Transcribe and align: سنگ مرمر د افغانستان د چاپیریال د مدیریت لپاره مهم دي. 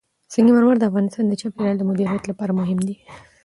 سنگ 0.33 0.47
مرمر 0.55 0.75
د 0.79 0.83
افغانستان 0.89 1.25
د 1.27 1.33
چاپیریال 1.41 1.77
د 1.79 1.83
مدیریت 1.89 2.23
لپاره 2.27 2.51
مهم 2.59 2.79
دي. 2.87 2.95